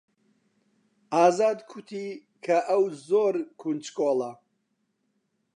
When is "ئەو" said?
2.69-2.83